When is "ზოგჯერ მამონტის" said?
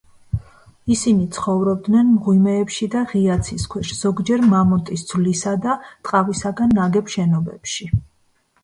4.01-5.07